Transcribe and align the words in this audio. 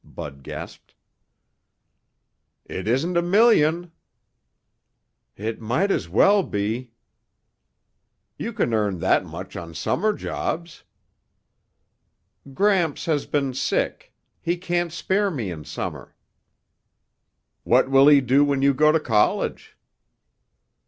Bud 0.03 0.41
gasped. 0.41 0.95
"It 2.65 2.87
isn't 2.87 3.15
a 3.17 3.21
million." 3.21 3.91
"It 5.37 5.61
might 5.61 5.91
as 5.91 6.09
well 6.09 6.41
be!" 6.41 6.93
"You 8.35 8.51
can 8.51 8.73
earn 8.73 8.97
that 8.97 9.23
much 9.25 9.55
on 9.55 9.75
summer 9.75 10.13
jobs." 10.13 10.85
"Gramps 12.51 13.05
has 13.05 13.27
been 13.27 13.53
sick. 13.53 14.11
He 14.41 14.57
can't 14.57 14.91
spare 14.91 15.29
me 15.29 15.51
in 15.51 15.65
summer." 15.65 16.15
"What 17.63 17.87
will 17.91 18.07
he 18.07 18.21
do 18.21 18.43
when 18.43 18.63
you 18.63 18.73
go 18.73 18.91
to 18.91 18.99
college?" 18.99 19.77